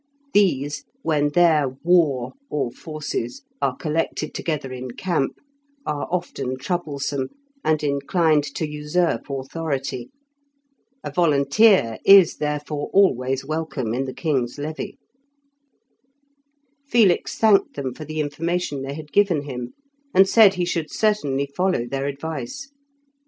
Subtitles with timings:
[0.33, 5.37] These, when their "war", or forces, are collected together in camp,
[5.85, 7.27] are often troublesome,
[7.63, 10.09] and inclined to usurp authority.
[11.03, 14.97] A volunteer is, therefore, always welcome in the king's levy.
[16.87, 19.75] Felix thanked them for the information they had given him,
[20.15, 22.71] and said he should certainly follow their advice.